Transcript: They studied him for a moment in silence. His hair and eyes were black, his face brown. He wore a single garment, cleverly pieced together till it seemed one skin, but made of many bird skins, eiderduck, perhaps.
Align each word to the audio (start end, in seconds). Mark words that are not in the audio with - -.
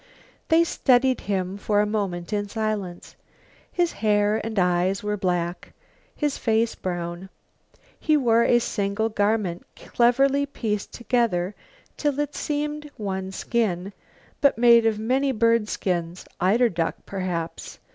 They 0.47 0.63
studied 0.63 1.21
him 1.29 1.57
for 1.59 1.79
a 1.79 1.85
moment 1.85 2.33
in 2.33 2.49
silence. 2.49 3.15
His 3.71 3.91
hair 3.91 4.41
and 4.43 4.57
eyes 4.57 5.03
were 5.03 5.15
black, 5.15 5.73
his 6.15 6.39
face 6.39 6.73
brown. 6.73 7.29
He 7.99 8.17
wore 8.17 8.41
a 8.43 8.57
single 8.57 9.09
garment, 9.09 9.63
cleverly 9.75 10.47
pieced 10.47 10.91
together 10.91 11.53
till 11.97 12.19
it 12.19 12.33
seemed 12.33 12.89
one 12.97 13.31
skin, 13.31 13.93
but 14.41 14.57
made 14.57 14.87
of 14.87 14.97
many 14.97 15.31
bird 15.31 15.69
skins, 15.69 16.25
eiderduck, 16.41 17.05
perhaps. 17.05 17.77